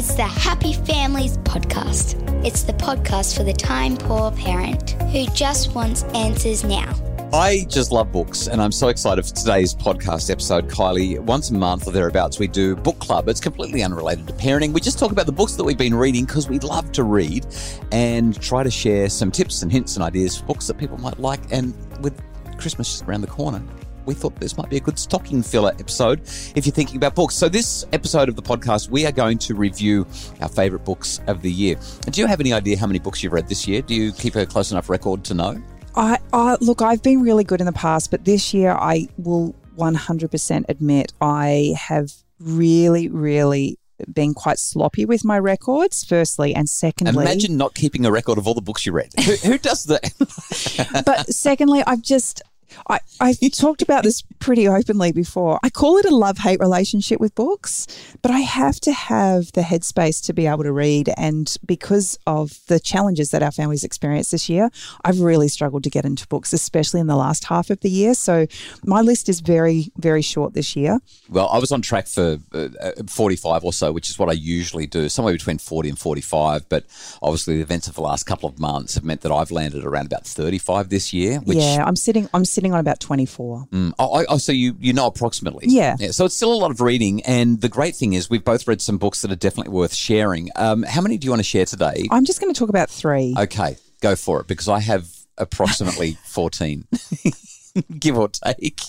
It's 0.00 0.14
the 0.14 0.22
Happy 0.22 0.72
Families 0.72 1.36
Podcast. 1.36 2.16
It's 2.42 2.62
the 2.62 2.72
podcast 2.72 3.36
for 3.36 3.42
the 3.42 3.52
time 3.52 3.98
poor 3.98 4.30
parent 4.30 4.92
who 5.12 5.26
just 5.34 5.74
wants 5.74 6.04
answers 6.14 6.64
now. 6.64 6.90
I 7.34 7.66
just 7.68 7.92
love 7.92 8.10
books, 8.10 8.46
and 8.46 8.62
I'm 8.62 8.72
so 8.72 8.88
excited 8.88 9.26
for 9.26 9.34
today's 9.34 9.74
podcast 9.74 10.30
episode, 10.30 10.70
Kylie. 10.70 11.20
Once 11.20 11.50
a 11.50 11.52
month 11.52 11.86
or 11.86 11.90
thereabouts, 11.90 12.38
we 12.38 12.48
do 12.48 12.76
book 12.76 12.98
club. 12.98 13.28
It's 13.28 13.40
completely 13.40 13.82
unrelated 13.82 14.26
to 14.28 14.32
parenting. 14.32 14.72
We 14.72 14.80
just 14.80 14.98
talk 14.98 15.12
about 15.12 15.26
the 15.26 15.32
books 15.32 15.56
that 15.56 15.64
we've 15.64 15.76
been 15.76 15.94
reading 15.94 16.24
because 16.24 16.48
we 16.48 16.58
love 16.60 16.90
to 16.92 17.04
read 17.04 17.44
and 17.92 18.40
try 18.40 18.62
to 18.62 18.70
share 18.70 19.10
some 19.10 19.30
tips 19.30 19.60
and 19.60 19.70
hints 19.70 19.96
and 19.96 20.02
ideas 20.02 20.38
for 20.38 20.46
books 20.46 20.66
that 20.68 20.78
people 20.78 20.96
might 20.96 21.20
like. 21.20 21.40
And 21.52 21.74
with 22.02 22.18
Christmas 22.56 22.88
just 22.88 23.04
around 23.06 23.20
the 23.20 23.26
corner, 23.26 23.62
we 24.10 24.14
thought 24.14 24.34
this 24.40 24.58
might 24.58 24.68
be 24.68 24.76
a 24.76 24.80
good 24.80 24.98
stocking 24.98 25.40
filler 25.40 25.70
episode 25.78 26.20
if 26.56 26.66
you're 26.66 26.74
thinking 26.74 26.96
about 26.96 27.14
books. 27.14 27.36
So, 27.36 27.48
this 27.48 27.86
episode 27.92 28.28
of 28.28 28.34
the 28.34 28.42
podcast, 28.42 28.90
we 28.90 29.06
are 29.06 29.12
going 29.12 29.38
to 29.38 29.54
review 29.54 30.04
our 30.40 30.48
favorite 30.48 30.84
books 30.84 31.20
of 31.28 31.42
the 31.42 31.52
year. 31.52 31.76
Do 32.10 32.20
you 32.20 32.26
have 32.26 32.40
any 32.40 32.52
idea 32.52 32.76
how 32.76 32.88
many 32.88 32.98
books 32.98 33.22
you've 33.22 33.32
read 33.32 33.48
this 33.48 33.68
year? 33.68 33.82
Do 33.82 33.94
you 33.94 34.10
keep 34.10 34.34
a 34.34 34.44
close 34.46 34.72
enough 34.72 34.90
record 34.90 35.22
to 35.26 35.34
know? 35.34 35.62
I, 35.94 36.18
I 36.32 36.56
look, 36.60 36.82
I've 36.82 37.04
been 37.04 37.22
really 37.22 37.44
good 37.44 37.60
in 37.60 37.66
the 37.66 37.72
past, 37.72 38.10
but 38.10 38.24
this 38.24 38.52
year 38.52 38.72
I 38.72 39.06
will 39.16 39.54
100% 39.78 40.64
admit 40.68 41.12
I 41.20 41.76
have 41.78 42.10
really, 42.40 43.08
really 43.08 43.78
been 44.12 44.34
quite 44.34 44.58
sloppy 44.58 45.04
with 45.04 45.24
my 45.24 45.38
records, 45.38 46.02
firstly, 46.02 46.52
and 46.52 46.68
secondly. 46.68 47.24
Imagine 47.24 47.56
not 47.56 47.74
keeping 47.74 48.04
a 48.04 48.10
record 48.10 48.38
of 48.38 48.48
all 48.48 48.54
the 48.54 48.60
books 48.60 48.86
you 48.86 48.92
read. 48.92 49.12
Who, 49.24 49.32
who 49.36 49.58
does 49.58 49.84
that? 49.84 51.02
but 51.06 51.28
secondly, 51.32 51.84
I've 51.86 52.02
just 52.02 52.42
I, 52.88 53.00
I've 53.20 53.38
talked 53.52 53.82
about 53.82 54.04
this 54.04 54.22
pretty 54.38 54.66
openly 54.68 55.12
before. 55.12 55.58
I 55.62 55.70
call 55.70 55.98
it 55.98 56.04
a 56.04 56.14
love 56.14 56.38
hate 56.38 56.60
relationship 56.60 57.20
with 57.20 57.34
books, 57.34 57.86
but 58.22 58.30
I 58.30 58.40
have 58.40 58.80
to 58.80 58.92
have 58.92 59.52
the 59.52 59.62
headspace 59.62 60.24
to 60.26 60.32
be 60.32 60.46
able 60.46 60.64
to 60.64 60.72
read. 60.72 61.10
And 61.16 61.54
because 61.66 62.18
of 62.26 62.58
the 62.66 62.80
challenges 62.80 63.30
that 63.30 63.42
our 63.42 63.50
families 63.50 63.84
experienced 63.84 64.30
this 64.30 64.48
year, 64.48 64.70
I've 65.04 65.20
really 65.20 65.48
struggled 65.48 65.84
to 65.84 65.90
get 65.90 66.04
into 66.04 66.26
books, 66.28 66.52
especially 66.52 67.00
in 67.00 67.06
the 67.06 67.16
last 67.16 67.44
half 67.44 67.70
of 67.70 67.80
the 67.80 67.90
year. 67.90 68.14
So 68.14 68.46
my 68.84 69.00
list 69.00 69.28
is 69.28 69.40
very, 69.40 69.92
very 69.96 70.22
short 70.22 70.54
this 70.54 70.76
year. 70.76 70.98
Well, 71.28 71.48
I 71.48 71.58
was 71.58 71.72
on 71.72 71.82
track 71.82 72.06
for 72.06 72.38
uh, 72.52 72.68
45 73.06 73.64
or 73.64 73.72
so, 73.72 73.92
which 73.92 74.10
is 74.10 74.18
what 74.18 74.28
I 74.28 74.32
usually 74.32 74.86
do, 74.86 75.08
somewhere 75.08 75.34
between 75.34 75.58
40 75.58 75.90
and 75.90 75.98
45. 75.98 76.68
But 76.68 76.84
obviously, 77.22 77.56
the 77.56 77.62
events 77.62 77.88
of 77.88 77.94
the 77.94 78.02
last 78.02 78.24
couple 78.24 78.48
of 78.48 78.58
months 78.58 78.94
have 78.94 79.04
meant 79.04 79.22
that 79.22 79.32
I've 79.32 79.50
landed 79.50 79.84
around 79.84 80.06
about 80.06 80.26
35 80.26 80.88
this 80.88 81.12
year. 81.12 81.40
Which, 81.40 81.58
yeah, 81.58 81.84
I'm 81.86 81.96
sitting. 81.96 82.28
I'm 82.32 82.44
sitting 82.44 82.59
sitting 82.60 82.74
on 82.74 82.80
about 82.80 83.00
24. 83.00 83.68
Mm. 83.72 83.92
Oh, 83.98 84.24
oh, 84.28 84.36
so 84.36 84.52
you, 84.52 84.76
you 84.78 84.92
know 84.92 85.06
approximately. 85.06 85.64
Yeah. 85.66 85.96
yeah. 85.98 86.10
So 86.10 86.26
it's 86.26 86.34
still 86.34 86.52
a 86.52 86.60
lot 86.60 86.70
of 86.70 86.82
reading. 86.82 87.22
And 87.22 87.58
the 87.58 87.70
great 87.70 87.96
thing 87.96 88.12
is 88.12 88.28
we've 88.28 88.44
both 88.44 88.68
read 88.68 88.82
some 88.82 88.98
books 88.98 89.22
that 89.22 89.32
are 89.32 89.36
definitely 89.36 89.72
worth 89.72 89.94
sharing. 89.94 90.50
Um, 90.56 90.82
how 90.82 91.00
many 91.00 91.16
do 91.16 91.24
you 91.24 91.30
want 91.30 91.40
to 91.40 91.44
share 91.48 91.64
today? 91.64 92.06
I'm 92.10 92.26
just 92.26 92.38
going 92.38 92.52
to 92.52 92.58
talk 92.58 92.68
about 92.68 92.90
three. 92.90 93.34
Okay, 93.38 93.78
go 94.02 94.14
for 94.14 94.40
it 94.42 94.46
because 94.46 94.68
I 94.68 94.80
have 94.80 95.08
approximately 95.38 96.18
14. 96.26 96.86
give 97.98 98.18
or 98.18 98.28
take. 98.28 98.80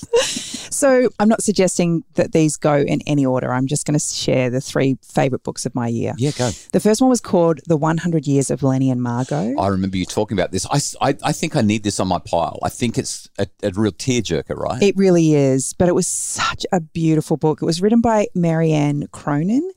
So 0.72 1.10
I'm 1.20 1.28
not 1.28 1.44
suggesting 1.44 2.04
that 2.16 2.32
these 2.32 2.58
go 2.58 2.76
in 2.76 3.02
any 3.06 3.26
order. 3.26 3.54
I'm 3.54 3.68
just 3.68 3.86
going 3.86 3.98
to 3.98 4.04
share 4.04 4.50
the 4.50 4.62
three 4.62 4.98
favourite 5.04 5.44
books 5.44 5.66
of 5.66 5.76
my 5.76 5.88
year. 5.88 6.14
Yeah, 6.18 6.32
go. 6.32 6.52
The 6.72 6.80
first 6.80 7.02
one 7.02 7.10
was 7.10 7.22
called 7.22 7.60
The 7.68 7.78
100 7.78 8.26
Years 8.26 8.50
of 8.50 8.62
Lenni 8.62 8.92
and 8.92 9.02
Margot. 9.02 9.56
I 9.60 9.68
remember 9.68 9.98
you 9.98 10.06
talking 10.06 10.38
about 10.38 10.52
this. 10.52 10.66
I, 10.72 11.10
I, 11.10 11.18
I 11.24 11.32
think 11.34 11.56
I 11.56 11.62
need 11.62 11.84
this 11.84 12.00
on 12.00 12.08
my 12.08 12.20
pile. 12.20 12.58
I 12.64 12.70
think 12.70 12.98
it's 12.98 13.30
a, 13.38 13.48
a 13.64 13.72
real 13.76 13.92
tearjerker, 13.92 14.56
right? 14.56 14.82
It 14.82 14.96
really 14.98 15.34
is. 15.34 15.74
But 15.74 15.90
it 15.90 15.96
was 15.96 16.08
such 16.08 16.66
a 16.72 16.80
beautiful 16.80 17.38
book. 17.38 17.62
It 17.62 17.66
was 17.66 17.82
written 17.82 18.02
by 18.02 18.28
Marianne 18.34 19.08
Cronin, 19.12 19.70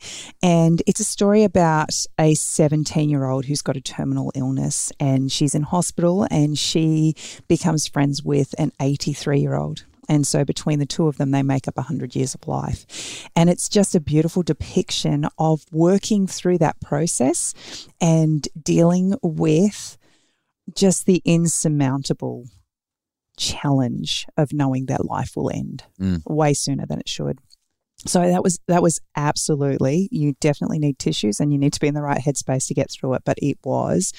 and 0.43 0.83
it's 0.87 1.01
a 1.01 1.05
story 1.05 1.43
about 1.45 1.91
a 2.19 2.35
17 2.35 3.11
year 3.11 3.25
old 3.25 3.47
who's 3.47 3.63
got 3.63 3.77
a 3.77 3.81
terminal 3.81 4.33
illness, 4.35 4.93
and 5.01 5.31
she's 5.31 5.55
in 5.55 5.63
hospital, 5.63 6.27
and 6.31 6.59
she 6.59 7.15
becomes 7.49 7.87
friends 7.87 8.23
with 8.23 8.55
an 8.59 8.73
83 9.05 9.41
year 9.41 9.55
old. 9.55 9.85
And 10.09 10.27
so 10.27 10.45
between 10.45 10.79
the 10.79 10.87
two 10.87 11.09
of 11.09 11.17
them, 11.17 11.31
they 11.31 11.43
make 11.43 11.67
up 11.67 11.77
100 11.77 12.15
years 12.15 12.35
of 12.35 12.47
life. 12.47 13.29
And 13.35 13.49
it's 13.49 13.69
just 13.69 13.95
a 13.95 14.01
beautiful 14.01 14.43
depiction 14.43 15.27
of 15.39 15.65
working 15.73 16.27
through 16.27 16.59
that 16.59 16.81
process 16.81 17.55
and 18.01 18.47
dealing 18.61 19.15
with 19.23 19.97
just 20.75 21.07
the 21.07 21.23
insurmountable 21.25 22.47
challenge 23.39 24.27
of 24.37 24.53
knowing 24.53 24.87
that 24.87 25.05
life 25.05 25.33
will 25.37 25.51
end 25.51 25.85
mm. 26.01 26.23
way 26.27 26.55
sooner 26.55 26.87
than 26.87 27.01
it 27.01 27.09
should. 27.09 27.39
So 28.07 28.21
that 28.21 28.43
was 28.43 28.59
that 28.69 28.83
was 28.83 29.01
absolutely 29.17 30.09
you 30.11 30.35
definitely 30.41 30.79
need 30.79 30.99
tissues 30.99 31.41
and 31.41 31.53
you 31.53 31.59
need 31.59 31.73
to 31.73 31.81
be 31.81 31.87
in 31.87 31.95
the 31.95 32.03
right 32.03 32.21
headspace 32.21 32.67
to 32.69 32.75
get 32.75 32.91
through 32.91 33.15
it. 33.15 33.23
But 33.25 33.39
it 33.41 33.59
was 33.65 34.13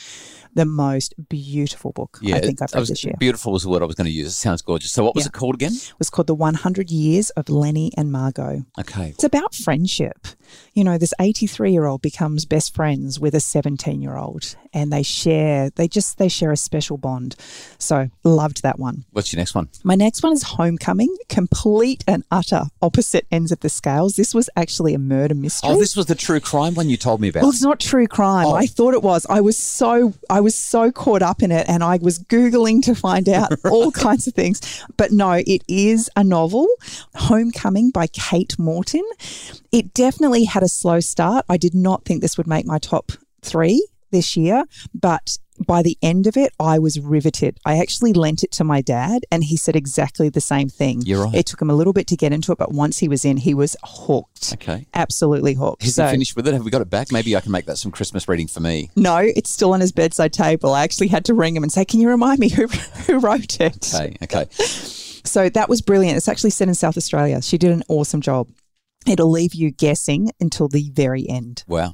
the 0.56 0.66
most 0.66 1.14
beautiful 1.30 1.92
book 1.92 2.18
yeah, 2.22 2.38
I 2.38 2.40
think 2.40 2.62
I've 2.62 2.74
read 2.74 2.80
was, 2.80 2.90
this 2.90 3.04
year. 3.04 3.14
Beautiful 3.20 3.52
was 3.52 3.64
the 3.64 3.70
word 3.70 3.84
I 3.84 3.86
was 3.86 3.96
going 3.96 4.06
to 4.06 4.12
use. 4.12 4.28
It 4.28 4.32
sounds 4.32 4.62
gorgeous. 4.62 4.92
So 4.92 5.04
what 5.04 5.14
was 5.14 5.26
yeah. 5.26 5.30
it 5.30 5.34
called 5.34 5.56
again? 5.56 5.74
It 5.74 5.94
was 6.00 6.10
called 6.10 6.28
The 6.28 6.36
100 6.36 6.90
Years 6.90 7.30
of 7.32 7.46
Lenni 7.46 7.92
and 7.98 8.12
Margot. 8.12 8.66
Okay. 8.80 9.10
It's 9.10 9.24
about 9.24 9.54
friendship. 9.54 10.28
You 10.74 10.84
know, 10.84 10.98
this 10.98 11.14
83 11.20 11.72
year 11.74 11.86
old 11.86 12.02
becomes 12.02 12.46
best 12.46 12.74
friends 12.74 13.20
with 13.20 13.36
a 13.36 13.40
17 13.40 14.02
year 14.02 14.16
old 14.16 14.56
and 14.74 14.92
they 14.92 15.04
share, 15.04 15.70
they 15.72 15.88
just, 15.88 16.18
they 16.18 16.30
share 16.30 16.52
a 16.52 16.58
special 16.58 16.98
bond. 16.98 17.36
So 17.78 18.10
loved 18.24 18.64
that 18.64 18.80
one. 18.80 19.06
What's 19.12 19.34
your 19.34 19.40
next 19.40 19.56
one? 19.56 19.68
My 19.84 19.96
next 19.96 20.24
one 20.24 20.32
is 20.32 20.44
Homecoming, 20.44 21.14
complete 21.28 22.04
and 22.08 22.24
utter 22.32 22.64
opposite 22.82 23.28
ends 23.30 23.52
of 23.52 23.60
the 23.66 23.70
scales. 23.70 24.16
This 24.16 24.36
was 24.36 24.48
actually 24.56 24.94
a 24.94 25.00
murder 25.00 25.34
mystery. 25.34 25.72
Oh, 25.72 25.80
this 25.80 25.98
was 25.98 26.06
the 26.06 26.14
true 26.14 26.40
crime 26.40 26.76
one 26.76 26.88
you 26.88 26.98
told 26.98 27.20
me 27.20 27.30
about. 27.30 27.42
Well, 27.42 27.50
it's 27.50 27.64
not 27.64 27.80
true 27.80 28.06
crime. 28.06 28.46
Oh. 28.46 28.54
I 28.54 28.68
thought 28.68 28.94
it 28.94 29.02
was. 29.02 29.26
I 29.28 29.42
was 29.42 29.58
so, 29.58 30.14
I 30.30 30.40
was 30.40 30.54
so 30.56 30.92
caught 30.92 31.24
up 31.24 31.42
in 31.42 31.52
it 31.52 31.68
and 31.68 31.84
I 31.84 31.98
was 31.98 32.20
Googling 32.20 32.84
to 32.84 32.94
find 32.94 33.28
out 33.28 33.54
all 33.66 33.92
kinds 33.92 34.28
of 34.28 34.36
things. 34.36 34.84
But 34.98 35.12
no, 35.12 35.32
it 35.32 35.64
is 35.68 36.12
a 36.16 36.24
novel, 36.24 36.68
Homecoming 37.16 37.90
by 37.90 38.06
Kate 38.08 38.58
Morton. 38.60 39.04
It 39.72 39.94
definitely 39.96 40.44
had 40.44 40.62
a 40.62 40.70
slow 40.70 41.00
start. 41.00 41.44
I 41.50 41.58
did 41.58 41.74
not 41.74 42.06
think 42.06 42.22
this 42.22 42.38
would 42.38 42.48
make 42.48 42.68
my 42.68 42.78
top 42.78 43.12
three 43.42 43.86
this 44.12 44.38
year, 44.38 44.66
but 44.94 45.40
by 45.66 45.82
the 45.82 45.98
end 46.02 46.28
of 46.28 46.38
it, 46.38 46.54
I 46.60 46.80
was 46.80 47.00
riveted. 47.00 47.58
I 47.66 47.78
actually 47.78 48.14
lent 48.14 48.44
it 48.44 48.52
to 48.54 48.64
my 48.64 48.82
dad, 48.82 49.26
and 49.32 49.44
he 49.44 49.58
said 49.58 49.76
exactly 49.76 50.30
the 50.30 50.42
same 50.42 50.70
thing. 50.70 51.02
You're 51.02 51.26
right. 51.26 51.36
It 51.36 51.46
took 51.46 51.62
him 51.62 51.70
a 51.70 51.74
little 51.74 51.94
bit 51.94 52.08
to 52.08 52.16
get 52.16 52.34
into 52.34 52.52
it, 52.52 52.58
but 52.58 52.72
once 52.72 53.00
he 53.00 53.08
was 53.08 53.26
in, 53.26 53.38
he 53.38 53.54
was 53.54 53.76
hooked. 53.84 54.54
Okay. 54.54 54.88
Absolutely 54.94 55.54
hooked. 55.54 55.84
Has 55.84 55.96
so, 55.96 56.06
he 56.06 56.12
finished 56.12 56.36
with 56.36 56.48
it? 56.48 56.54
Have 56.54 56.64
we 56.64 56.72
got 56.72 56.82
it 56.82 56.90
back? 56.90 57.12
Maybe 57.12 57.36
I 57.36 57.42
can 57.42 57.52
make 57.52 57.66
that 57.66 57.78
some 57.78 57.92
Christmas 57.92 58.28
reading 58.28 58.48
for 58.48 58.60
me. 58.60 58.90
No, 58.96 59.18
it's 59.18 59.50
still 59.50 59.74
on 59.74 59.82
his 59.82 59.92
bedside 59.92 60.34
table. 60.34 60.74
I 60.74 60.84
actually 60.84 61.08
had 61.08 61.26
to 61.26 61.34
ring 61.34 61.56
him 61.56 61.64
and 61.64 61.72
say, 61.72 61.86
Can 61.86 62.00
you 62.00 62.10
remind 62.10 62.40
me 62.40 62.50
who, 62.50 62.68
who 63.08 63.20
wrote 63.20 63.60
it? 63.60 63.94
Okay, 63.94 64.16
okay. 64.24 64.46
So 65.26 65.50
that 65.50 65.70
was 65.70 65.82
brilliant. 65.82 66.18
It's 66.18 66.28
actually 66.28 66.52
set 66.52 66.68
in 66.68 66.76
South 66.76 66.98
Australia. 66.98 67.42
She 67.42 67.58
did 67.58 67.72
an 67.72 67.84
awesome 67.88 68.22
job. 68.22 68.48
It'll 69.08 69.30
leave 69.30 69.54
you 69.54 69.70
guessing 69.72 70.32
until 70.40 70.68
the 70.68 70.90
very 70.92 71.30
end. 71.30 71.64
Wow. 71.68 71.94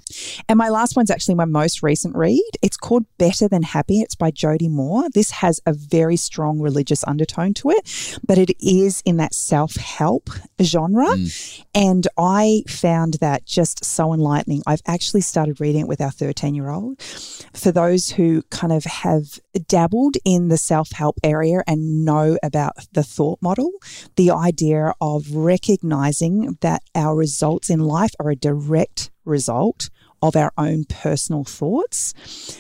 And 0.52 0.58
my 0.58 0.68
last 0.68 0.98
one's 0.98 1.10
actually 1.10 1.36
my 1.36 1.46
most 1.46 1.82
recent 1.82 2.14
read. 2.14 2.44
It's 2.62 2.76
called 2.76 3.06
Better 3.18 3.48
Than 3.48 3.64
Happy. 3.64 4.02
It's 4.02 4.16
by 4.16 4.32
Jodi 4.32 4.68
Moore. 4.68 5.10
This 5.10 5.32
has 5.32 5.62
a 5.66 5.72
very 5.72 6.18
strong 6.18 6.60
religious 6.60 7.06
undertone 7.08 7.54
to 7.54 7.70
it, 7.70 8.20
but 8.28 8.38
it 8.38 8.52
is 8.60 9.02
in 9.06 9.16
that 9.16 9.34
self 9.34 9.76
help 9.78 10.30
genre. 10.62 11.06
Mm. 11.06 11.64
And 11.74 12.08
I 12.18 12.64
found 12.68 13.14
that 13.22 13.46
just 13.46 13.86
so 13.86 14.14
enlightening. 14.14 14.62
I've 14.68 14.82
actually 14.86 15.22
started 15.22 15.62
reading 15.62 15.84
it 15.84 15.88
with 15.88 16.02
our 16.02 16.12
13 16.12 16.54
year 16.54 16.68
old. 16.68 17.02
For 17.02 17.72
those 17.72 18.10
who 18.10 18.42
kind 18.50 18.74
of 18.74 18.84
have 18.84 19.40
dabbled 19.70 20.18
in 20.26 20.50
the 20.50 20.58
self 20.58 20.92
help 20.92 21.18
area 21.24 21.64
and 21.66 22.04
know 22.04 22.38
about 22.44 22.74
the 22.92 23.04
thought 23.04 23.42
model, 23.42 23.72
the 24.18 24.32
idea 24.32 24.92
of 25.00 25.34
recognizing 25.34 26.58
that 26.60 26.84
our 26.94 27.16
results 27.16 27.70
in 27.70 27.80
life 27.80 28.12
are 28.20 28.32
a 28.32 28.36
direct 28.36 29.12
result 29.24 29.90
of 30.22 30.35
our 30.35 30.52
own 30.58 30.85
personal 30.85 31.44
thoughts. 31.44 32.14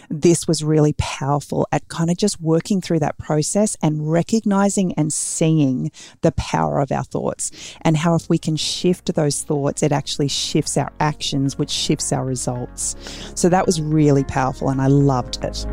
This 0.09 0.47
was 0.47 0.63
really 0.63 0.93
powerful 0.97 1.67
at 1.71 1.87
kind 1.87 2.09
of 2.09 2.17
just 2.17 2.41
working 2.41 2.81
through 2.81 2.99
that 2.99 3.17
process 3.17 3.77
and 3.81 4.11
recognizing 4.11 4.93
and 4.93 5.13
seeing 5.13 5.91
the 6.21 6.31
power 6.33 6.79
of 6.79 6.91
our 6.91 7.03
thoughts 7.03 7.51
and 7.81 7.97
how 7.97 8.15
if 8.15 8.29
we 8.29 8.37
can 8.37 8.55
shift 8.55 9.13
those 9.13 9.43
thoughts, 9.43 9.83
it 9.83 9.91
actually 9.91 10.27
shifts 10.27 10.77
our 10.77 10.91
actions, 10.99 11.57
which 11.57 11.71
shifts 11.71 12.11
our 12.11 12.25
results. 12.25 12.95
So 13.35 13.49
that 13.49 13.65
was 13.65 13.81
really 13.81 14.23
powerful 14.23 14.69
and 14.69 14.81
I 14.81 14.87
loved 14.87 15.43
it. 15.43 15.65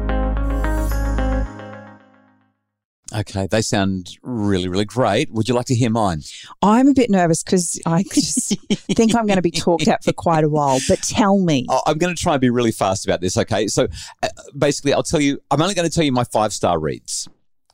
Okay, 3.18 3.48
they 3.50 3.62
sound 3.62 4.16
really, 4.22 4.68
really 4.68 4.84
great. 4.84 5.32
Would 5.32 5.48
you 5.48 5.54
like 5.54 5.66
to 5.66 5.74
hear 5.74 5.90
mine? 5.90 6.22
I'm 6.62 6.86
a 6.86 6.94
bit 6.94 7.10
nervous 7.10 7.42
because 7.42 7.80
I 7.84 8.04
just 8.04 8.56
think 8.94 9.16
I'm 9.16 9.26
going 9.26 9.36
to 9.36 9.42
be 9.42 9.50
talked 9.50 9.88
at 9.88 10.04
for 10.04 10.12
quite 10.12 10.44
a 10.44 10.48
while. 10.48 10.78
But 10.88 11.02
tell 11.02 11.38
me. 11.38 11.66
Oh, 11.68 11.82
I'm 11.86 11.98
going 11.98 12.14
to 12.14 12.20
try 12.20 12.34
and 12.34 12.40
be 12.40 12.50
really 12.50 12.70
fast 12.70 13.04
about 13.04 13.20
this. 13.20 13.36
Okay, 13.36 13.66
so 13.66 13.88
uh, 14.22 14.28
basically, 14.56 14.92
I'll 14.92 15.02
tell 15.02 15.20
you. 15.20 15.40
I'm 15.50 15.60
only 15.60 15.74
going 15.74 15.88
to 15.88 15.94
tell 15.94 16.04
you 16.04 16.12
my 16.12 16.24
five 16.24 16.52
star 16.52 16.78
reads. 16.78 17.28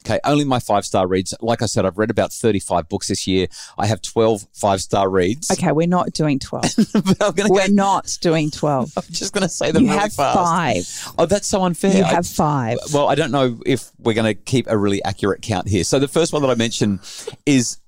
Okay, 0.07 0.21
only 0.25 0.45
my 0.45 0.59
five 0.59 0.85
star 0.85 1.07
reads. 1.07 1.35
Like 1.41 1.63
I 1.63 1.67
said, 1.67 1.87
I've 1.87 1.97
read 1.97 2.11
about 2.11 2.31
35 2.31 2.89
books 2.91 3.09
this 3.09 3.27
year. 3.27 3.47
I 3.79 3.87
have 3.87 4.03
12 4.03 4.47
five 4.53 4.83
star 4.83 5.09
reads. 5.09 5.51
Okay, 5.51 5.73
we're 5.73 5.87
not 5.87 6.13
doing 6.13 6.39
12. 6.39 6.63
but 6.93 7.23
I'm 7.23 7.49
we're 7.49 7.67
go, 7.69 7.73
not 7.73 8.19
doing 8.21 8.51
12. 8.51 8.93
I'm 8.99 9.03
just 9.11 9.33
going 9.33 9.43
to 9.43 9.49
say 9.49 9.71
them 9.73 9.85
You 9.85 9.89
really 9.89 10.01
have 10.03 10.13
fast. 10.13 10.37
five. 10.37 11.15
Oh, 11.19 11.25
that's 11.25 11.47
so 11.49 11.63
unfair. 11.65 11.97
You 11.97 12.05
I- 12.05 12.09
have 12.09 12.27
five. 12.27 12.79
well, 12.93 13.09
I 13.09 13.15
don't 13.15 13.31
know 13.31 13.59
if 13.65 13.91
we're 13.99 14.13
going 14.15 14.27
to 14.27 14.35
keep 14.35 14.67
a 14.69 14.77
really 14.77 15.03
accurate 15.05 15.41
count 15.41 15.69
here. 15.69 15.85
So 15.85 15.99
the 15.99 16.09
first 16.09 16.35
one 16.35 16.43
that 16.43 16.51
I 16.51 16.55
mentioned 16.55 17.01
is 17.47 17.79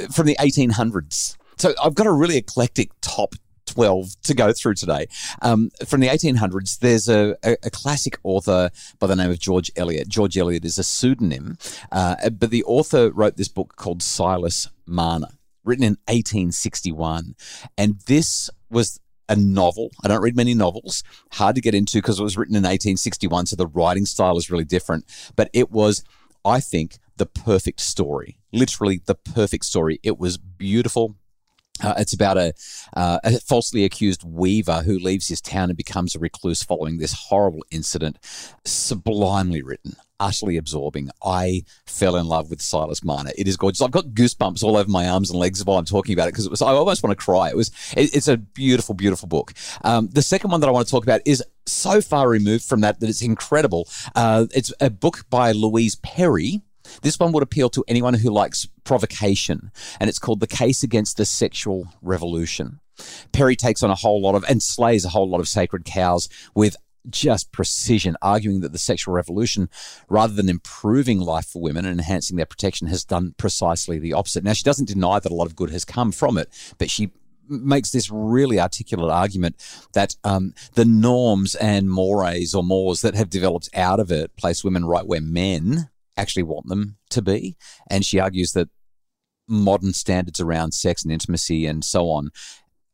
uh, 0.00 0.06
from 0.08 0.26
the 0.26 0.36
1800s. 0.40 1.36
So 1.58 1.72
I've 1.82 1.94
got 1.94 2.06
a 2.08 2.12
really 2.12 2.36
eclectic 2.36 2.90
top 3.00 3.34
12 3.70 4.20
to 4.22 4.34
go 4.34 4.52
through 4.52 4.74
today. 4.74 5.06
Um, 5.42 5.70
from 5.86 6.00
the 6.00 6.08
1800s, 6.08 6.78
there's 6.80 7.08
a, 7.08 7.36
a, 7.44 7.56
a 7.62 7.70
classic 7.70 8.18
author 8.24 8.70
by 8.98 9.06
the 9.06 9.16
name 9.16 9.30
of 9.30 9.38
George 9.38 9.70
Eliot. 9.76 10.08
George 10.08 10.36
Eliot 10.36 10.64
is 10.64 10.78
a 10.78 10.84
pseudonym, 10.84 11.56
uh, 11.92 12.16
but 12.30 12.50
the 12.50 12.64
author 12.64 13.10
wrote 13.10 13.36
this 13.36 13.48
book 13.48 13.76
called 13.76 14.02
Silas 14.02 14.68
Marner, 14.86 15.28
written 15.64 15.84
in 15.84 15.96
1861. 16.08 17.36
And 17.78 18.00
this 18.06 18.50
was 18.70 18.98
a 19.28 19.36
novel. 19.36 19.90
I 20.02 20.08
don't 20.08 20.22
read 20.22 20.36
many 20.36 20.54
novels. 20.54 21.04
Hard 21.32 21.54
to 21.54 21.60
get 21.60 21.74
into 21.74 21.98
because 21.98 22.18
it 22.18 22.24
was 22.24 22.36
written 22.36 22.56
in 22.56 22.62
1861, 22.62 23.46
so 23.46 23.56
the 23.56 23.68
writing 23.68 24.04
style 24.04 24.36
is 24.36 24.50
really 24.50 24.64
different. 24.64 25.04
But 25.36 25.48
it 25.52 25.70
was, 25.70 26.02
I 26.44 26.58
think, 26.58 26.98
the 27.16 27.26
perfect 27.26 27.80
story. 27.80 28.38
Literally 28.52 29.00
the 29.04 29.14
perfect 29.14 29.64
story. 29.66 30.00
It 30.02 30.18
was 30.18 30.36
beautiful. 30.36 31.16
Uh, 31.82 31.94
it's 31.98 32.12
about 32.12 32.36
a, 32.36 32.52
uh, 32.94 33.18
a 33.24 33.40
falsely 33.40 33.84
accused 33.84 34.24
weaver 34.24 34.82
who 34.82 34.98
leaves 34.98 35.28
his 35.28 35.40
town 35.40 35.70
and 35.70 35.76
becomes 35.76 36.14
a 36.14 36.18
recluse 36.18 36.62
following 36.62 36.98
this 36.98 37.12
horrible 37.12 37.64
incident. 37.70 38.18
Sublimely 38.64 39.62
written, 39.62 39.96
utterly 40.18 40.56
absorbing. 40.56 41.10
I 41.24 41.64
fell 41.86 42.16
in 42.16 42.26
love 42.26 42.50
with 42.50 42.60
Silas 42.60 43.02
Marner. 43.02 43.32
It 43.36 43.48
is 43.48 43.56
gorgeous. 43.56 43.80
I've 43.80 43.90
got 43.90 44.08
goosebumps 44.08 44.62
all 44.62 44.76
over 44.76 44.90
my 44.90 45.08
arms 45.08 45.30
and 45.30 45.38
legs 45.38 45.64
while 45.64 45.78
I'm 45.78 45.84
talking 45.84 46.12
about 46.12 46.28
it 46.28 46.32
because 46.32 46.46
it 46.46 46.50
was. 46.50 46.62
I 46.62 46.72
almost 46.72 47.02
want 47.02 47.18
to 47.18 47.24
cry. 47.24 47.48
It 47.48 47.56
was. 47.56 47.70
It, 47.96 48.14
it's 48.14 48.28
a 48.28 48.36
beautiful, 48.36 48.94
beautiful 48.94 49.28
book. 49.28 49.52
Um, 49.82 50.08
the 50.08 50.22
second 50.22 50.50
one 50.50 50.60
that 50.60 50.68
I 50.68 50.72
want 50.72 50.86
to 50.86 50.90
talk 50.90 51.04
about 51.04 51.22
is 51.24 51.42
so 51.66 52.00
far 52.00 52.28
removed 52.28 52.64
from 52.64 52.80
that 52.82 53.00
that 53.00 53.08
it's 53.08 53.22
incredible. 53.22 53.88
Uh, 54.14 54.46
it's 54.54 54.72
a 54.80 54.90
book 54.90 55.24
by 55.30 55.52
Louise 55.52 55.96
Perry. 55.96 56.60
This 57.02 57.18
one 57.18 57.32
would 57.32 57.42
appeal 57.42 57.70
to 57.70 57.84
anyone 57.88 58.14
who 58.14 58.30
likes 58.30 58.66
provocation, 58.84 59.70
and 59.98 60.08
it's 60.08 60.18
called 60.18 60.40
The 60.40 60.46
Case 60.46 60.82
Against 60.82 61.16
the 61.16 61.24
Sexual 61.24 61.88
Revolution. 62.02 62.80
Perry 63.32 63.56
takes 63.56 63.82
on 63.82 63.90
a 63.90 63.94
whole 63.94 64.20
lot 64.20 64.34
of 64.34 64.44
and 64.48 64.62
slays 64.62 65.04
a 65.04 65.10
whole 65.10 65.28
lot 65.28 65.40
of 65.40 65.48
sacred 65.48 65.84
cows 65.84 66.28
with 66.54 66.76
just 67.08 67.50
precision, 67.50 68.16
arguing 68.20 68.60
that 68.60 68.72
the 68.72 68.78
sexual 68.78 69.14
revolution, 69.14 69.70
rather 70.08 70.34
than 70.34 70.48
improving 70.48 71.18
life 71.18 71.46
for 71.46 71.62
women 71.62 71.86
and 71.86 71.98
enhancing 71.98 72.36
their 72.36 72.46
protection, 72.46 72.88
has 72.88 73.04
done 73.04 73.34
precisely 73.38 73.98
the 73.98 74.12
opposite. 74.12 74.44
Now, 74.44 74.52
she 74.52 74.64
doesn't 74.64 74.88
deny 74.88 75.18
that 75.18 75.32
a 75.32 75.34
lot 75.34 75.46
of 75.46 75.56
good 75.56 75.70
has 75.70 75.84
come 75.84 76.12
from 76.12 76.36
it, 76.36 76.48
but 76.78 76.90
she 76.90 77.10
makes 77.48 77.90
this 77.90 78.10
really 78.10 78.60
articulate 78.60 79.10
argument 79.10 79.56
that 79.92 80.14
um, 80.24 80.54
the 80.74 80.84
norms 80.84 81.54
and 81.56 81.90
mores 81.90 82.54
or 82.54 82.62
mores 82.62 83.00
that 83.00 83.14
have 83.14 83.28
developed 83.28 83.68
out 83.74 83.98
of 83.98 84.12
it 84.12 84.36
place 84.36 84.62
women 84.62 84.84
right 84.84 85.06
where 85.06 85.20
men 85.20 85.88
actually 86.20 86.44
want 86.44 86.66
them 86.66 86.96
to 87.10 87.22
be. 87.22 87.56
And 87.90 88.04
she 88.04 88.20
argues 88.20 88.52
that 88.52 88.68
modern 89.48 89.92
standards 89.92 90.40
around 90.40 90.72
sex 90.72 91.02
and 91.02 91.12
intimacy 91.12 91.66
and 91.66 91.84
so 91.84 92.08
on 92.10 92.30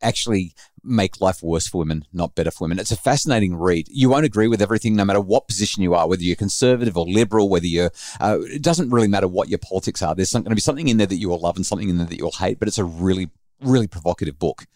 actually 0.02 0.54
make 0.82 1.20
life 1.20 1.42
worse 1.42 1.66
for 1.66 1.78
women, 1.78 2.04
not 2.12 2.34
better 2.34 2.50
for 2.50 2.64
women. 2.64 2.78
It's 2.78 2.92
a 2.92 2.96
fascinating 2.96 3.56
read. 3.56 3.88
You 3.90 4.08
won't 4.08 4.24
agree 4.24 4.46
with 4.46 4.62
everything, 4.62 4.94
no 4.94 5.04
matter 5.04 5.20
what 5.20 5.48
position 5.48 5.82
you 5.82 5.94
are, 5.94 6.08
whether 6.08 6.22
you're 6.22 6.36
conservative 6.36 6.96
or 6.96 7.06
liberal, 7.06 7.48
whether 7.48 7.66
you're, 7.66 7.90
uh, 8.20 8.38
it 8.42 8.62
doesn't 8.62 8.90
really 8.90 9.08
matter 9.08 9.26
what 9.26 9.48
your 9.48 9.58
politics 9.58 10.02
are. 10.02 10.14
There's 10.14 10.32
going 10.32 10.44
to 10.44 10.54
be 10.54 10.60
something 10.60 10.88
in 10.88 10.98
there 10.98 11.06
that 11.06 11.16
you 11.16 11.28
will 11.28 11.40
love 11.40 11.56
and 11.56 11.66
something 11.66 11.88
in 11.88 11.98
there 11.98 12.06
that 12.06 12.18
you'll 12.18 12.30
hate, 12.32 12.58
but 12.58 12.68
it's 12.68 12.78
a 12.78 12.84
really, 12.84 13.30
really 13.60 13.88
provocative 13.88 14.38
book. 14.38 14.66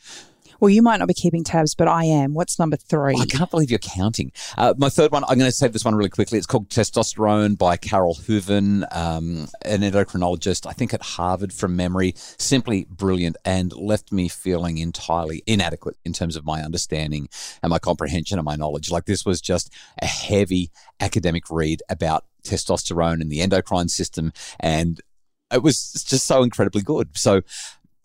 Well, 0.60 0.68
you 0.68 0.82
might 0.82 0.98
not 0.98 1.08
be 1.08 1.14
keeping 1.14 1.42
tabs, 1.42 1.74
but 1.74 1.88
I 1.88 2.04
am. 2.04 2.34
What's 2.34 2.58
number 2.58 2.76
three? 2.76 3.16
I 3.18 3.24
can't 3.24 3.50
believe 3.50 3.70
you're 3.70 3.78
counting. 3.78 4.30
Uh, 4.58 4.74
my 4.76 4.90
third 4.90 5.10
one, 5.10 5.24
I'm 5.24 5.38
going 5.38 5.50
to 5.50 5.56
save 5.56 5.72
this 5.72 5.84
one 5.84 5.94
really 5.94 6.10
quickly. 6.10 6.36
It's 6.36 6.46
called 6.46 6.68
Testosterone 6.68 7.56
by 7.56 7.78
Carole 7.78 8.14
Hooven, 8.14 8.84
um, 8.92 9.48
an 9.62 9.80
endocrinologist, 9.80 10.66
I 10.66 10.72
think 10.72 10.92
at 10.92 11.02
Harvard 11.02 11.52
from 11.52 11.76
memory. 11.76 12.12
Simply 12.16 12.86
brilliant 12.90 13.38
and 13.44 13.72
left 13.72 14.12
me 14.12 14.28
feeling 14.28 14.78
entirely 14.78 15.42
inadequate 15.46 15.96
in 16.04 16.12
terms 16.12 16.36
of 16.36 16.44
my 16.44 16.62
understanding 16.62 17.28
and 17.62 17.70
my 17.70 17.78
comprehension 17.78 18.38
and 18.38 18.44
my 18.44 18.56
knowledge. 18.56 18.90
Like 18.90 19.06
this 19.06 19.24
was 19.24 19.40
just 19.40 19.72
a 20.02 20.06
heavy 20.06 20.70
academic 21.00 21.44
read 21.50 21.82
about 21.88 22.26
testosterone 22.44 23.22
and 23.22 23.30
the 23.30 23.40
endocrine 23.40 23.88
system. 23.88 24.32
And 24.58 25.00
it 25.52 25.62
was 25.62 26.04
just 26.06 26.26
so 26.26 26.42
incredibly 26.42 26.82
good. 26.82 27.16
So, 27.16 27.42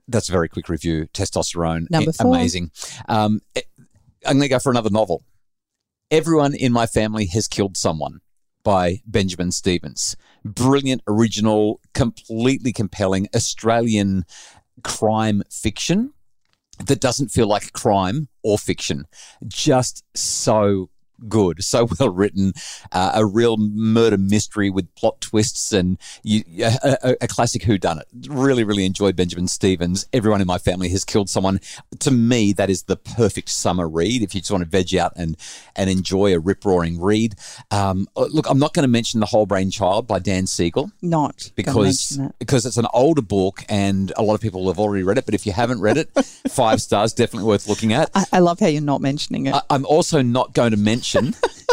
that's 0.07 0.29
a 0.29 0.31
very 0.31 0.49
quick 0.49 0.69
review. 0.69 1.07
Testosterone, 1.13 1.89
Number 1.89 2.11
four. 2.11 2.35
amazing. 2.35 2.71
Um, 3.07 3.41
I'm 4.25 4.37
going 4.37 4.41
to 4.41 4.49
go 4.49 4.59
for 4.59 4.71
another 4.71 4.89
novel. 4.89 5.23
Everyone 6.11 6.53
in 6.53 6.71
my 6.71 6.85
family 6.85 7.25
has 7.27 7.47
killed 7.47 7.77
someone 7.77 8.21
by 8.63 9.01
Benjamin 9.05 9.51
Stevens. 9.51 10.15
Brilliant, 10.43 11.01
original, 11.07 11.79
completely 11.93 12.73
compelling 12.73 13.27
Australian 13.35 14.25
crime 14.83 15.43
fiction 15.49 16.13
that 16.85 16.99
doesn't 16.99 17.29
feel 17.29 17.47
like 17.47 17.71
crime 17.73 18.27
or 18.43 18.57
fiction. 18.57 19.05
Just 19.47 20.03
so 20.15 20.89
good, 21.27 21.63
so 21.63 21.87
well 21.99 22.09
written, 22.09 22.53
uh, 22.91 23.11
a 23.15 23.25
real 23.25 23.57
murder 23.57 24.17
mystery 24.17 24.69
with 24.69 24.93
plot 24.95 25.21
twists 25.21 25.71
and 25.71 25.97
you, 26.23 26.43
a, 26.59 26.97
a, 27.03 27.15
a 27.21 27.27
classic 27.27 27.63
whodunit. 27.63 28.03
Really, 28.27 28.63
really 28.63 28.85
enjoyed 28.85 29.15
Benjamin 29.15 29.47
Stevens. 29.47 30.07
Everyone 30.13 30.41
in 30.41 30.47
my 30.47 30.57
family 30.57 30.89
has 30.89 31.05
killed 31.05 31.29
someone. 31.29 31.59
To 31.99 32.11
me, 32.11 32.53
that 32.53 32.69
is 32.69 32.83
the 32.83 32.97
perfect 32.97 33.49
summer 33.49 33.87
read. 33.87 34.21
If 34.21 34.35
you 34.35 34.41
just 34.41 34.51
want 34.51 34.63
to 34.63 34.69
veg 34.69 34.95
out 34.95 35.13
and 35.15 35.37
and 35.75 35.89
enjoy 35.89 36.33
a 36.33 36.39
rip 36.39 36.63
roaring 36.65 36.99
read. 36.99 37.35
Um, 37.71 38.07
look, 38.15 38.49
I'm 38.49 38.59
not 38.59 38.73
going 38.73 38.83
to 38.83 38.89
mention 38.89 39.19
the 39.19 39.25
Whole 39.25 39.45
Brain 39.45 39.71
Child 39.71 40.07
by 40.07 40.19
Dan 40.19 40.47
Siegel 40.47 40.91
not 41.01 41.51
because 41.55 42.19
it. 42.19 42.35
because 42.39 42.65
it's 42.65 42.77
an 42.77 42.87
older 42.93 43.21
book 43.21 43.63
and 43.69 44.11
a 44.17 44.23
lot 44.23 44.35
of 44.35 44.41
people 44.41 44.67
have 44.67 44.79
already 44.79 45.03
read 45.03 45.17
it. 45.17 45.25
But 45.25 45.33
if 45.33 45.45
you 45.45 45.51
haven't 45.51 45.81
read 45.81 45.97
it, 45.97 46.09
five 46.49 46.81
stars 46.81 47.13
definitely 47.13 47.47
worth 47.47 47.67
looking 47.67 47.93
at. 47.93 48.09
I, 48.13 48.25
I 48.33 48.39
love 48.39 48.59
how 48.59 48.67
you're 48.67 48.81
not 48.81 49.01
mentioning 49.01 49.47
it. 49.47 49.55
I, 49.55 49.61
I'm 49.69 49.85
also 49.85 50.21
not 50.21 50.53
going 50.53 50.71
to 50.71 50.77
mention. 50.77 51.04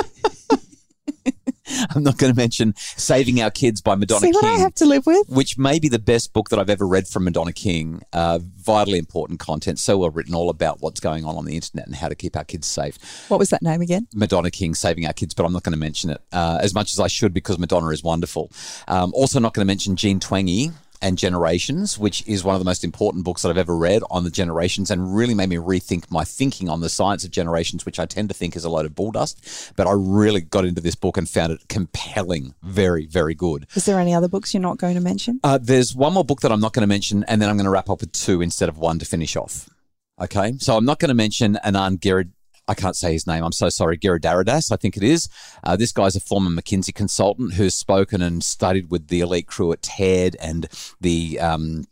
I'm 1.91 2.03
not 2.03 2.19
going 2.19 2.33
to 2.33 2.37
mention 2.37 2.75
"Saving 2.77 3.41
Our 3.41 3.51
Kids" 3.51 3.81
by 3.81 3.95
Madonna 3.95 4.21
See 4.21 4.33
what 4.33 4.43
King 4.43 4.51
I 4.51 4.59
have 4.59 4.75
to 4.75 4.85
live 4.85 5.07
with? 5.07 5.29
which 5.29 5.57
may 5.57 5.79
be 5.79 5.89
the 5.89 5.99
best 5.99 6.33
book 6.33 6.49
that 6.51 6.59
I've 6.59 6.71
ever 6.71 6.87
read 6.87 7.09
from 7.09 7.25
Madonna 7.25 7.53
King. 7.53 8.03
Uh, 8.13 8.41
vitally 8.43 8.99
important 8.99 9.41
content, 9.41 9.79
so 9.79 9.99
well 9.99 10.11
written, 10.11 10.35
all 10.35 10.51
about 10.51 10.81
what's 10.81 11.01
going 11.01 11.25
on 11.25 11.37
on 11.37 11.45
the 11.45 11.55
internet 11.55 11.87
and 11.87 11.97
how 11.97 12.09
to 12.09 12.15
keep 12.15 12.37
our 12.37 12.45
kids 12.45 12.67
safe. 12.67 12.99
What 13.29 13.39
was 13.39 13.51
that 13.51 13.63
name 13.63 13.81
again? 13.81 14.07
Madonna 14.15 14.51
King 14.51 14.75
saving 14.75 15.07
our 15.07 15.13
kids, 15.13 15.35
but 15.35 15.47
I'm 15.47 15.53
not 15.53 15.63
going 15.63 15.73
to 15.73 15.79
mention 15.79 16.11
it 16.11 16.21
uh, 16.33 16.59
as 16.61 16.75
much 16.75 16.93
as 16.93 17.01
I 17.01 17.07
should 17.07 17.33
because 17.33 17.59
Madonna 17.59 17.89
is 17.89 18.03
wonderful. 18.03 18.51
Um, 18.89 19.13
also, 19.15 19.41
not 19.41 19.55
going 19.55 19.65
to 19.65 19.71
mention 19.71 19.97
Jean 19.97 20.21
Twenge 20.21 20.73
and 21.03 21.19
Generations, 21.19 21.99
which 21.99 22.27
is 22.27 22.43
one 22.43 22.55
of 22.55 22.61
the 22.61 22.65
most 22.65 22.85
important 22.85 23.25
books 23.25 23.43
that 23.43 23.51
I've 23.51 23.59
ever 23.59 23.77
read 23.77 24.03
on 24.11 24.25
the 24.25 24.31
generations 24.31 24.91
and 24.91 25.15
really 25.15 25.35
made 25.35 25.49
me 25.49 25.57
rethink 25.57 26.11
my 26.11 26.25
thinking 26.25 26.69
on 26.69 26.81
the 26.81 26.89
science 26.89 27.25
of 27.25 27.31
generations, 27.31 27.85
which 27.85 27.99
I 27.99 28.07
tend 28.07 28.29
to 28.31 28.35
think 28.35 28.57
is 28.57 28.65
a 28.65 28.71
load 28.71 28.87
of 28.87 28.95
bull 28.95 29.11
dust. 29.11 29.73
But 29.77 29.87
I 29.87 29.93
really 29.95 30.41
got 30.41 30.65
into 30.65 30.81
this 30.81 30.95
book 30.95 31.17
and 31.17 31.29
found 31.29 31.53
it 31.53 31.69
compelling, 31.69 32.55
very, 32.63 33.07
very 33.07 33.35
good. 33.35 33.67
Is 33.75 33.85
there 33.85 33.99
any 33.99 34.15
other 34.15 34.29
books 34.29 34.55
you're 34.55 34.63
not 34.63 34.79
going 34.79 34.95
to 34.95 35.01
mention? 35.01 35.41
Uh, 35.45 35.59
there's 35.61 35.95
one 35.95 36.15
more 36.15 36.25
book 36.25 36.41
that 36.41 36.53
I'm 36.53 36.61
not 36.61 36.73
going 36.73 36.83
to 36.83 36.89
mention, 36.89 37.25
and 37.29 37.43
then 37.43 37.49
I'm 37.49 37.57
going 37.57 37.65
to 37.65 37.71
wrap 37.71 37.91
up 37.91 38.01
with 38.01 38.13
two 38.13 38.41
instead 38.41 38.69
of 38.69 38.79
one 38.79 38.99
to 38.99 39.05
finish 39.05 39.37
off. 39.37 39.69
Okay, 40.21 40.55
so 40.59 40.77
I'm 40.77 40.85
not 40.85 40.99
going 40.99 41.09
to 41.09 41.15
mention 41.15 41.59
Anand 41.65 42.01
Gerard. 42.01 42.33
I 42.73 42.75
can't 42.75 42.97
say 42.97 43.13
his 43.13 43.27
name. 43.27 43.45
I'm 43.45 43.53
so 43.53 43.69
sorry. 43.69 43.99
Giridharadas, 43.99 44.73
I 44.73 44.77
think 44.77 44.97
it 44.97 45.03
is. 45.03 45.29
Uh, 45.63 45.77
this 45.77 45.93
guy's 45.93 46.17
a 46.17 46.21
former 46.21 46.49
McKinsey 46.49 46.95
consultant 46.95 47.53
who's 47.53 47.75
spoken 47.75 48.23
and 48.23 48.43
studied 48.43 48.91
with 48.91 49.09
the 49.09 49.21
elite 49.21 49.47
crew 49.47 49.73
at 49.73 49.83
TED 49.83 50.37
and 50.41 50.69
the 50.99 51.39
um, 51.39 51.85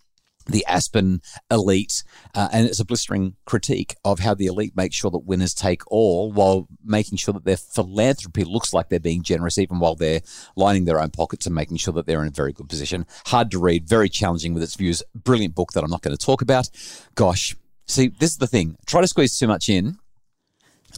the 0.46 0.64
Aspen 0.64 1.20
elite, 1.50 2.02
uh, 2.34 2.48
and 2.50 2.66
it's 2.66 2.80
a 2.80 2.84
blistering 2.86 3.36
critique 3.44 3.94
of 4.06 4.20
how 4.20 4.32
the 4.32 4.46
elite 4.46 4.72
make 4.74 4.94
sure 4.94 5.10
that 5.10 5.18
winners 5.18 5.52
take 5.52 5.82
all 5.92 6.32
while 6.32 6.66
making 6.82 7.18
sure 7.18 7.34
that 7.34 7.44
their 7.44 7.58
philanthropy 7.58 8.42
looks 8.42 8.72
like 8.72 8.88
they're 8.88 8.98
being 8.98 9.22
generous, 9.22 9.58
even 9.58 9.80
while 9.80 9.94
they're 9.94 10.22
lining 10.56 10.86
their 10.86 10.98
own 10.98 11.10
pockets 11.10 11.44
and 11.44 11.54
making 11.54 11.76
sure 11.76 11.92
that 11.92 12.06
they're 12.06 12.22
in 12.22 12.28
a 12.28 12.32
very 12.32 12.54
good 12.54 12.70
position. 12.70 13.04
Hard 13.26 13.50
to 13.50 13.58
read, 13.58 13.86
very 13.86 14.08
challenging 14.08 14.54
with 14.54 14.62
its 14.62 14.76
views. 14.76 15.02
Brilliant 15.14 15.54
book 15.54 15.72
that 15.72 15.84
I'm 15.84 15.90
not 15.90 16.00
going 16.00 16.16
to 16.16 16.26
talk 16.26 16.40
about. 16.40 16.70
Gosh, 17.14 17.54
see, 17.86 18.08
this 18.08 18.30
is 18.30 18.38
the 18.38 18.46
thing. 18.46 18.76
Try 18.86 19.02
to 19.02 19.08
squeeze 19.08 19.38
too 19.38 19.46
much 19.46 19.68
in. 19.68 19.98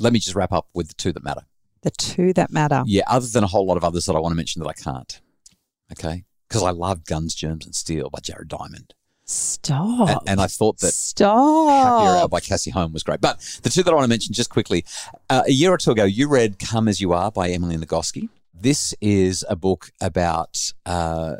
Let 0.01 0.13
me 0.13 0.19
just 0.19 0.35
wrap 0.35 0.53
up 0.53 0.69
with 0.75 0.89
the 0.89 0.95
two 0.95 1.13
that 1.13 1.25
matter. 1.25 1.43
The 1.83 1.91
two 1.91 2.33
that 2.35 2.51
matter. 2.51 2.83
Yeah, 2.87 3.03
other 3.07 3.27
than 3.27 3.45
a 3.45 3.49
whole 3.49 3.67
lot 3.67 3.77
of 3.77 3.85
others 3.85 4.07
that 4.07 4.15
I 4.15 4.21
want 4.21 4.33
to 4.33 4.37
mention 4.37 4.63
that 4.63 4.69
I 4.69 4.73
can't. 4.73 5.21
Okay. 5.93 6.25
Because 6.49 6.63
I 6.63 6.71
love 6.71 7.05
Guns, 7.05 7.35
Germs, 7.35 7.65
and 7.65 7.75
Steel 7.75 8.11
by 8.11 8.21
Jared 8.21 8.49
Diamond. 8.49 8.95
Stop. 9.25 10.09
And, 10.09 10.21
and 10.27 10.41
I 10.41 10.47
thought 10.47 10.79
that 10.81 10.87
Happier 10.87 10.93
Stop. 10.93 12.23
Hour 12.23 12.29
by 12.29 12.41
Cassie 12.41 12.71
Home 12.71 12.93
was 12.93 13.03
great. 13.03 13.21
But 13.21 13.41
the 13.63 13.71
two 13.71 13.83
that 13.83 13.91
I 13.91 13.95
want 13.95 14.05
to 14.05 14.09
mention 14.09 14.35
just 14.35 14.51
quickly 14.51 14.85
uh, 15.31 15.43
a 15.47 15.51
year 15.53 15.73
or 15.73 15.79
two 15.79 15.93
ago, 15.93 16.05
you 16.05 16.29
read 16.29 16.59
Come 16.59 16.89
As 16.89 17.01
You 17.01 17.13
Are 17.13 17.31
by 17.31 17.49
Emily 17.49 17.77
Nagoski. 17.77 18.29
This 18.53 18.95
is 19.01 19.45
a 19.49 19.57
book 19.57 19.91
about 20.01 20.73
uh, 20.85 21.37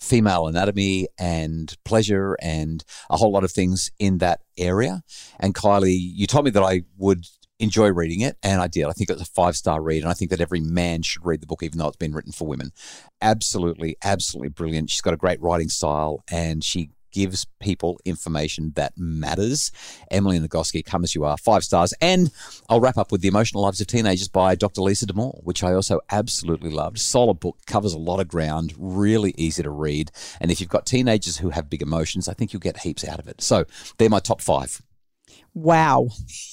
female 0.00 0.46
anatomy 0.46 1.08
and 1.18 1.76
pleasure 1.84 2.36
and 2.40 2.84
a 3.10 3.16
whole 3.16 3.32
lot 3.32 3.44
of 3.44 3.50
things 3.50 3.90
in 3.98 4.18
that 4.18 4.40
area. 4.56 5.02
And 5.40 5.54
Kylie, 5.54 5.98
you 5.98 6.26
told 6.26 6.44
me 6.44 6.50
that 6.52 6.62
I 6.62 6.82
would 6.96 7.26
enjoy 7.58 7.88
reading 7.88 8.20
it, 8.20 8.36
and 8.42 8.60
I 8.60 8.66
did. 8.66 8.86
I 8.86 8.92
think 8.92 9.10
it 9.10 9.14
was 9.14 9.22
a 9.22 9.26
five 9.26 9.56
star 9.56 9.80
read, 9.82 10.02
and 10.02 10.10
I 10.10 10.14
think 10.14 10.30
that 10.30 10.40
every 10.40 10.60
man 10.60 11.02
should 11.02 11.24
read 11.24 11.40
the 11.40 11.46
book, 11.46 11.62
even 11.62 11.78
though 11.78 11.88
it's 11.88 11.96
been 11.96 12.14
written 12.14 12.32
for 12.32 12.46
women. 12.46 12.72
Absolutely, 13.20 13.96
absolutely 14.02 14.50
brilliant. 14.50 14.90
She's 14.90 15.00
got 15.00 15.14
a 15.14 15.18
great 15.18 15.40
writing 15.40 15.68
style, 15.68 16.22
and 16.30 16.62
she 16.64 16.90
gives 17.14 17.46
people 17.60 17.98
information 18.04 18.72
that 18.74 18.92
matters. 18.98 19.70
Emily 20.10 20.38
Nagoski, 20.40 20.84
come 20.84 21.04
as 21.04 21.14
you 21.14 21.24
are, 21.24 21.36
five 21.38 21.62
stars. 21.62 21.94
And 22.00 22.32
I'll 22.68 22.80
wrap 22.80 22.98
up 22.98 23.12
with 23.12 23.20
The 23.20 23.28
Emotional 23.28 23.62
Lives 23.62 23.80
of 23.80 23.86
Teenagers 23.86 24.28
by 24.28 24.56
Dr. 24.56 24.82
Lisa 24.82 25.06
Damour, 25.06 25.40
which 25.44 25.62
I 25.62 25.72
also 25.72 26.00
absolutely 26.10 26.70
loved. 26.70 26.98
Solid 26.98 27.38
book, 27.38 27.56
covers 27.66 27.94
a 27.94 27.98
lot 27.98 28.18
of 28.18 28.26
ground, 28.26 28.74
really 28.76 29.32
easy 29.38 29.62
to 29.62 29.70
read. 29.70 30.10
And 30.40 30.50
if 30.50 30.60
you've 30.60 30.68
got 30.68 30.86
teenagers 30.86 31.38
who 31.38 31.50
have 31.50 31.70
big 31.70 31.82
emotions, 31.82 32.28
I 32.28 32.34
think 32.34 32.52
you'll 32.52 32.60
get 32.60 32.80
heaps 32.80 33.06
out 33.06 33.20
of 33.20 33.28
it. 33.28 33.40
So 33.40 33.64
they're 33.98 34.10
my 34.10 34.18
top 34.18 34.42
five. 34.42 34.82
Wow. 35.54 36.08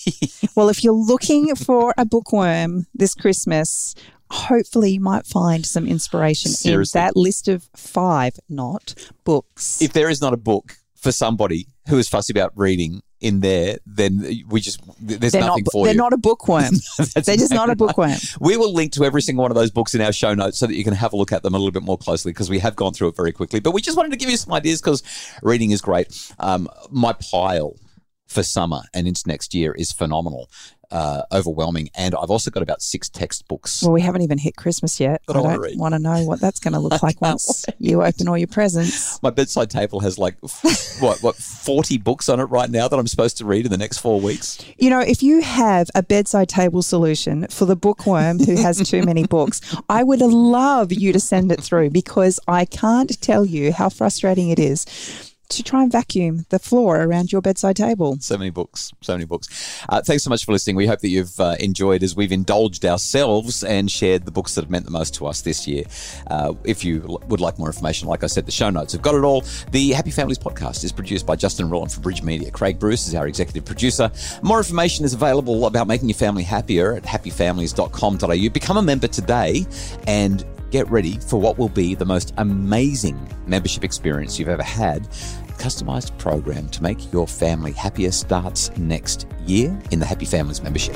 well, 0.55 0.69
if 0.69 0.83
you're 0.83 0.93
looking 0.93 1.55
for 1.55 1.93
a 1.97 2.05
bookworm 2.05 2.85
this 2.93 3.15
Christmas, 3.15 3.95
hopefully 4.29 4.91
you 4.91 4.99
might 4.99 5.25
find 5.25 5.65
some 5.65 5.87
inspiration 5.87 6.51
Seriously. 6.51 6.99
in 6.99 7.05
that 7.05 7.15
list 7.15 7.47
of 7.47 7.69
five, 7.75 8.33
not 8.47 8.93
books. 9.23 9.81
If 9.81 9.93
there 9.93 10.09
is 10.09 10.21
not 10.21 10.33
a 10.33 10.37
book 10.37 10.77
for 10.95 11.11
somebody 11.11 11.67
who 11.89 11.97
is 11.97 12.07
fussy 12.07 12.31
about 12.31 12.53
reading 12.55 13.01
in 13.19 13.39
there, 13.39 13.77
then 13.85 14.23
we 14.49 14.61
just 14.61 14.81
there's 14.99 15.31
they're 15.31 15.41
nothing 15.41 15.63
not, 15.63 15.71
for 15.71 15.85
they're 15.85 15.93
you. 15.93 15.97
not 15.97 16.13
a 16.13 16.17
bookworm. 16.17 16.73
They're 16.97 17.37
just 17.37 17.53
not 17.53 17.69
a 17.69 17.73
exactly 17.73 17.75
right. 17.75 17.77
bookworm. 17.77 18.11
We 18.39 18.57
will 18.57 18.73
link 18.73 18.93
to 18.93 19.05
every 19.05 19.21
single 19.21 19.43
one 19.43 19.51
of 19.51 19.55
those 19.55 19.69
books 19.69 19.93
in 19.93 20.01
our 20.01 20.11
show 20.11 20.33
notes 20.33 20.57
so 20.57 20.65
that 20.65 20.75
you 20.75 20.83
can 20.83 20.93
have 20.93 21.13
a 21.13 21.15
look 21.15 21.31
at 21.31 21.43
them 21.43 21.53
a 21.53 21.57
little 21.57 21.71
bit 21.71 21.83
more 21.83 21.97
closely 21.97 22.31
because 22.31 22.49
we 22.49 22.57
have 22.59 22.75
gone 22.75 22.93
through 22.93 23.09
it 23.09 23.15
very 23.15 23.31
quickly. 23.31 23.59
But 23.59 23.71
we 23.71 23.81
just 23.81 23.95
wanted 23.95 24.11
to 24.11 24.17
give 24.17 24.29
you 24.29 24.37
some 24.37 24.53
ideas 24.53 24.81
because 24.81 25.03
reading 25.43 25.69
is 25.69 25.81
great. 25.81 26.33
Um, 26.39 26.67
my 26.89 27.13
pile 27.13 27.75
for 28.31 28.43
summer 28.43 28.81
and 28.93 29.07
into 29.07 29.23
next 29.27 29.53
year 29.53 29.73
is 29.73 29.91
phenomenal, 29.91 30.49
uh, 30.89 31.23
overwhelming. 31.31 31.89
And 31.95 32.15
I've 32.15 32.29
also 32.29 32.49
got 32.49 32.63
about 32.63 32.81
six 32.81 33.09
textbooks. 33.09 33.83
Well, 33.83 33.91
we 33.91 34.01
haven't 34.01 34.21
even 34.21 34.37
hit 34.37 34.55
Christmas 34.55 34.99
yet. 34.99 35.21
That 35.27 35.35
I 35.35 35.41
don't 35.41 35.77
want 35.77 35.93
to 35.93 35.99
know 35.99 36.23
what 36.23 36.39
that's 36.39 36.59
going 36.59 36.73
to 36.73 36.79
look 36.79 37.03
like 37.03 37.21
once 37.21 37.65
you 37.77 38.03
open 38.03 38.27
all 38.27 38.37
your 38.37 38.47
presents. 38.47 39.21
My 39.23 39.29
bedside 39.29 39.69
table 39.69 39.99
has 39.99 40.17
like 40.17 40.37
what 40.99 41.19
what 41.21 41.35
forty 41.35 41.97
books 41.97 42.29
on 42.29 42.39
it 42.39 42.45
right 42.45 42.69
now 42.69 42.87
that 42.87 42.97
I'm 42.97 43.07
supposed 43.07 43.37
to 43.37 43.45
read 43.45 43.65
in 43.65 43.71
the 43.71 43.77
next 43.77 43.99
four 43.99 44.19
weeks. 44.19 44.63
You 44.77 44.89
know, 44.89 45.01
if 45.01 45.21
you 45.21 45.41
have 45.41 45.89
a 45.93 46.03
bedside 46.03 46.49
table 46.49 46.81
solution 46.81 47.47
for 47.47 47.65
the 47.65 47.75
bookworm 47.75 48.39
who 48.39 48.55
has 48.55 48.87
too 48.89 49.03
many 49.05 49.25
books, 49.25 49.61
I 49.89 50.03
would 50.03 50.21
love 50.21 50.91
you 50.91 51.13
to 51.13 51.19
send 51.19 51.51
it 51.51 51.61
through 51.61 51.89
because 51.89 52.39
I 52.47 52.65
can't 52.65 53.19
tell 53.21 53.45
you 53.45 53.73
how 53.73 53.89
frustrating 53.89 54.49
it 54.49 54.59
is 54.59 55.30
to 55.51 55.63
try 55.63 55.83
and 55.83 55.91
vacuum 55.91 56.45
the 56.49 56.59
floor 56.59 57.01
around 57.01 57.31
your 57.31 57.41
bedside 57.41 57.75
table. 57.75 58.17
So 58.19 58.37
many 58.37 58.49
books, 58.49 58.91
so 59.01 59.13
many 59.13 59.25
books. 59.25 59.83
Uh, 59.89 60.01
thanks 60.01 60.23
so 60.23 60.29
much 60.29 60.45
for 60.45 60.51
listening. 60.51 60.75
We 60.75 60.87
hope 60.87 60.99
that 60.99 61.09
you've 61.09 61.39
uh, 61.39 61.55
enjoyed 61.59 62.03
as 62.03 62.15
we've 62.15 62.31
indulged 62.31 62.85
ourselves 62.85 63.63
and 63.63 63.91
shared 63.91 64.25
the 64.25 64.31
books 64.31 64.55
that 64.55 64.63
have 64.63 64.71
meant 64.71 64.85
the 64.85 64.91
most 64.91 65.13
to 65.15 65.27
us 65.27 65.41
this 65.41 65.67
year. 65.67 65.83
Uh, 66.27 66.53
if 66.63 66.83
you 66.83 67.03
l- 67.07 67.21
would 67.27 67.39
like 67.41 67.59
more 67.59 67.67
information, 67.67 68.07
like 68.07 68.23
I 68.23 68.27
said, 68.27 68.45
the 68.45 68.51
show 68.51 68.69
notes 68.69 68.93
have 68.93 69.01
got 69.01 69.15
it 69.15 69.23
all. 69.23 69.43
The 69.71 69.91
Happy 69.91 70.11
Families 70.11 70.39
podcast 70.39 70.83
is 70.83 70.91
produced 70.91 71.25
by 71.25 71.35
Justin 71.35 71.69
Rowland 71.69 71.91
for 71.91 72.01
Bridge 72.01 72.23
Media. 72.23 72.51
Craig 72.51 72.79
Bruce 72.79 73.07
is 73.07 73.15
our 73.15 73.27
executive 73.27 73.65
producer. 73.65 74.11
More 74.41 74.57
information 74.57 75.05
is 75.05 75.13
available 75.13 75.65
about 75.65 75.87
making 75.87 76.09
your 76.09 76.17
family 76.17 76.43
happier 76.43 76.93
at 76.93 77.03
happyfamilies.com.au. 77.03 78.49
Become 78.49 78.77
a 78.77 78.81
member 78.81 79.07
today 79.07 79.65
and 80.07 80.45
get 80.71 80.89
ready 80.89 81.19
for 81.19 81.39
what 81.39 81.57
will 81.57 81.69
be 81.69 81.93
the 81.93 82.05
most 82.05 82.33
amazing 82.37 83.29
membership 83.45 83.83
experience 83.83 84.39
you've 84.39 84.49
ever 84.49 84.63
had. 84.63 85.05
A 85.05 85.53
customized 85.59 86.17
program 86.17 86.69
to 86.69 86.81
make 86.81 87.11
your 87.13 87.27
family 87.27 87.73
happier 87.73 88.11
starts 88.11 88.75
next 88.77 89.27
year 89.45 89.77
in 89.91 89.99
the 89.99 90.05
Happy 90.05 90.25
Families 90.25 90.63
membership. 90.63 90.95